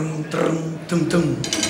Trum, 0.00 0.24
trum, 0.30 0.78
tum, 0.88 1.08
tum. 1.10 1.69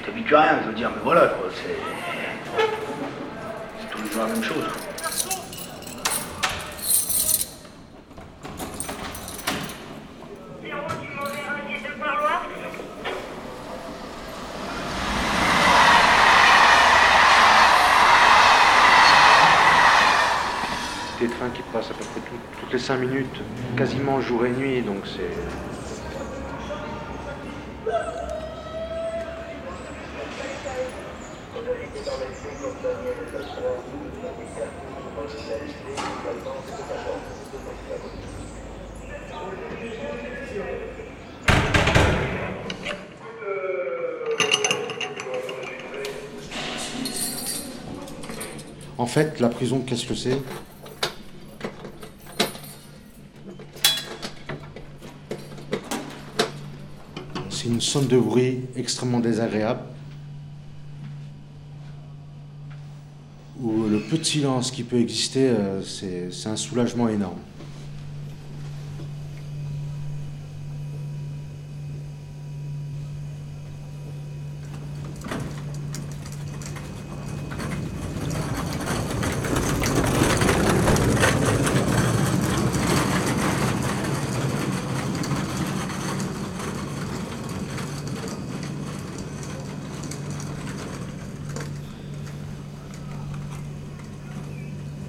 Tu 0.00 0.06
t'habitues 0.06 0.34
à 0.34 0.40
rien, 0.42 0.58
je 0.62 0.68
veux 0.68 0.74
dire, 0.74 0.90
mais 0.90 1.02
voilà, 1.02 1.28
quoi, 1.28 1.48
c'est. 1.54 1.76
C'est 3.80 3.90
tous 3.90 4.02
les 4.02 4.10
jours 4.10 4.22
la 4.22 4.28
même 4.32 4.42
chose. 4.42 4.64
Des 21.20 21.26
trains 21.28 21.50
qui 21.50 21.60
passent 21.70 21.90
à 21.90 21.94
peu 21.94 22.04
près 22.04 22.20
tout- 22.20 22.60
toutes 22.60 22.72
les 22.72 22.78
5 22.78 22.96
minutes, 22.96 23.42
quasiment 23.76 24.20
jour 24.22 24.46
et 24.46 24.50
nuit, 24.50 24.80
donc 24.80 25.02
c'est. 25.04 25.89
En 48.98 49.06
fait, 49.06 49.40
la 49.40 49.48
prison, 49.48 49.80
qu'est-ce 49.80 50.06
que 50.06 50.14
c'est? 50.14 50.36
C'est 57.48 57.66
une 57.68 57.80
somme 57.80 58.06
de 58.06 58.18
bruit 58.18 58.60
extrêmement 58.76 59.20
désagréable 59.20 59.80
où 63.62 63.88
le 63.88 64.00
peu 64.00 64.18
de 64.18 64.24
silence 64.24 64.70
qui 64.70 64.82
peut 64.82 64.98
exister, 64.98 65.48
euh, 65.48 65.82
c'est 65.82 66.32
c'est 66.32 66.48
un 66.48 66.56
soulagement 66.56 67.08
énorme. 67.08 67.38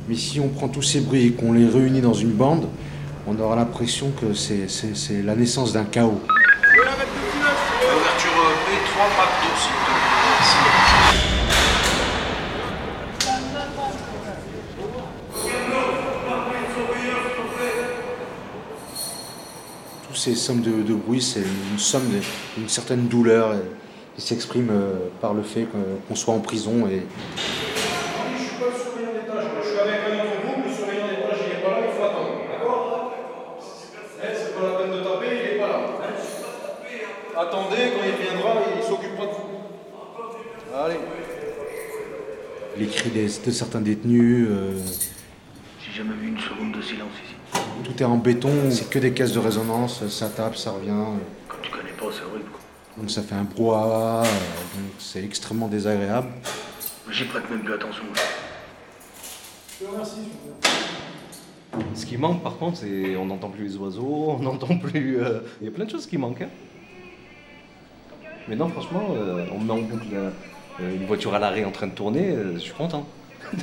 Mais 0.08 0.16
si 0.16 0.40
on 0.40 0.48
prend 0.50 0.68
tous 0.68 0.82
ces 0.82 1.02
bruits 1.02 1.28
et 1.28 1.32
qu'on 1.32 1.54
les 1.54 1.68
réunit 1.68 2.02
dans 2.02 2.14
une 2.14 2.32
bande, 2.32 2.68
on 3.28 3.38
aura 3.40 3.56
l'impression 3.56 4.12
que 4.20 4.34
c'est- 4.34 4.68
la 5.24 5.36
naissance 5.36 5.74
d'un 5.74 5.84
chaos. 5.86 6.20
Ouverture 6.22 6.32
B3, 8.68 9.08
McDo, 9.18 9.52
s'il 9.58 9.72
te 9.72 9.76
plaît. 9.86 11.12
Tous 20.08 20.16
ces 20.16 20.36
sommes 20.36 20.62
de, 20.62 20.84
de 20.84 20.94
bruit, 20.94 21.22
c'est 21.22 21.40
une 21.72 21.80
somme 21.80 22.04
d'une 22.58 22.68
certaine 22.70 23.08
douleur 23.08 23.56
qui 24.16 24.22
s'exprime 24.22 24.70
euh, 24.72 24.94
par 25.22 25.34
le 25.34 25.42
fait 25.42 25.66
qu'on 26.08 26.16
soit 26.16 26.34
en 26.34 26.40
prison. 26.40 26.86
Et 26.88 27.02
Je 27.38 27.42
suis 28.44 28.56
pas 28.60 28.66
le 28.68 28.74
surveillant 28.78 29.14
d'étage, 29.14 29.46
je 29.64 29.70
suis 29.70 29.80
avec 29.80 29.96
un 29.96 30.20
autre 30.20 30.36
groupe, 30.46 30.66
le 30.68 30.74
surveillant 30.74 31.08
d'étage 31.08 31.40
il 31.48 31.52
est 31.58 31.62
pas 31.64 31.72
là, 31.72 31.78
il 31.88 31.94
faut 31.98 32.04
attendre, 32.04 32.30
d'accord 32.52 33.14
Eh, 34.22 34.26
C'est 34.36 34.54
pas 34.54 34.62
la 34.68 34.74
peine 34.84 34.92
de 34.92 35.00
taper, 35.04 35.32
il 35.32 35.56
est 35.56 35.60
pas 35.60 35.68
là. 35.68 35.80
Attendez, 37.52 37.92
quand 37.94 38.06
il 38.06 38.24
viendra, 38.24 38.54
il 38.78 38.82
s'occupera 38.84 39.26
de 39.26 39.32
vous. 39.32 40.76
Allez. 40.78 40.96
les 42.78 42.88
cris 42.88 43.10
des- 43.10 43.26
de 43.28 43.52
certains 43.52 43.82
détenus, 43.82 44.48
euh, 44.50 44.72
J'ai 45.86 45.92
jamais 45.98 46.16
vu 46.16 46.30
une 46.30 46.40
seconde 46.40 46.72
de 46.72 46.82
silence 46.82 47.12
ici. 47.26 47.62
tout 47.84 48.02
est 48.02 48.06
en 48.06 48.16
béton, 48.16 48.50
c'est 48.72 48.90
que 48.90 49.00
des 49.00 49.12
caisses 49.12 49.34
de 49.34 49.40
résonance, 49.40 50.08
ça 50.08 50.30
tape, 50.30 50.56
ça 50.56 50.72
revient. 50.72 50.90
euh, 50.92 51.18
Quand 51.50 51.58
tu 51.62 51.70
connais 51.70 51.92
pas, 51.92 52.06
c'est 52.12 52.24
horrible. 52.24 52.50
quoi. 52.50 52.62
Donc 52.98 53.12
ça 53.12 53.22
fait 53.22 53.36
un 53.36 53.44
brouhaha, 53.44 54.22
euh, 54.22 54.24
donc 54.24 54.92
c'est 55.00 55.22
extrêmement 55.24 55.68
désagréable. 55.68 56.30
J'y 57.10 57.26
prête 57.26 57.50
même 57.50 57.60
plus 57.64 57.74
attention. 57.74 58.04
Ce 61.96 62.06
qui 62.06 62.16
manque 62.18 62.42
par 62.44 62.58
contre, 62.58 62.78
c'est 62.78 63.16
on 63.18 63.26
n'entend 63.26 63.50
plus 63.50 63.66
les 63.66 63.76
oiseaux, 63.78 64.36
on 64.38 64.40
n'entend 64.40 64.78
plus. 64.78 65.18
euh, 65.22 65.42
Il 65.60 65.66
y 65.66 65.68
a 65.68 65.72
plein 65.72 65.86
de 65.86 65.90
choses 65.92 66.08
qui 66.08 66.18
manquent. 66.18 66.44
hein. 66.44 66.50
Mais 68.48 68.56
non, 68.56 68.70
franchement, 68.70 69.10
euh, 69.16 69.46
on 69.54 69.60
met 69.60 69.72
en 69.72 69.82
boucle 69.82 70.08
euh, 70.14 70.32
une 70.80 71.06
voiture 71.06 71.34
à 71.36 71.40
l'arrêt 71.40 71.64
en 71.64 71.72
train 71.72 71.88
de 71.88 71.94
tourner, 71.94 72.30
euh, 72.30 72.54
je 72.56 72.60
suis 72.60 72.74
content. 72.74 73.06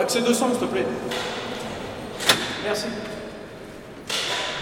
Accès 0.00 0.22
200, 0.22 0.50
s'il 0.50 0.58
te 0.58 0.64
plaît. 0.64 0.86
Merci. 2.64 2.86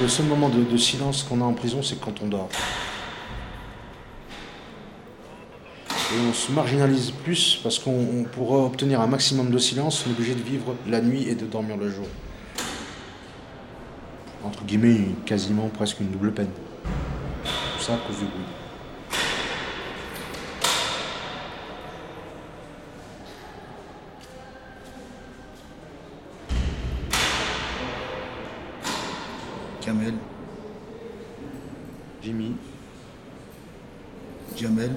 Le 0.01 0.09
seul 0.09 0.27
moment 0.27 0.49
de, 0.49 0.63
de 0.63 0.77
silence 0.77 1.23
qu'on 1.23 1.41
a 1.41 1.45
en 1.45 1.53
prison, 1.53 1.83
c'est 1.83 2.01
quand 2.01 2.15
on 2.23 2.27
dort. 2.27 2.49
Et 6.15 6.19
on 6.21 6.33
se 6.33 6.53
marginalise 6.53 7.11
plus 7.11 7.59
parce 7.65 7.81
qu'on 7.81 7.91
on 7.91 8.23
pourra 8.23 8.59
obtenir 8.59 9.01
un 9.01 9.09
maximum 9.09 9.51
de 9.51 9.59
silence, 9.59 10.05
on 10.07 10.11
est 10.11 10.13
obligé 10.13 10.37
de 10.37 10.43
vivre 10.43 10.77
la 10.87 11.01
nuit 11.01 11.29
et 11.29 11.35
de 11.35 11.47
dormir 11.47 11.77
le 11.77 11.91
jour. 11.91 12.07
Entre 14.45 14.63
guillemets, 14.63 15.01
quasiment 15.25 15.69
presque 15.69 15.99
une 15.99 16.13
double 16.13 16.33
peine. 16.33 16.51
Tout 16.85 17.83
ça 17.83 17.95
à 17.95 17.97
cause 17.97 18.19
du 18.19 18.25
bruit. 18.27 18.45
Kamel, 29.81 30.15
Jimmy, 32.23 32.53
Jamel, 34.57 34.93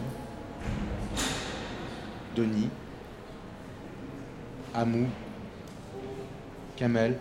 Denis, 2.35 2.69
Amou, 4.73 5.07
Kamel, 6.77 7.17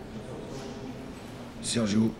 Sergio, 1.61 2.13